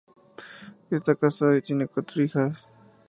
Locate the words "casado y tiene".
1.13-1.85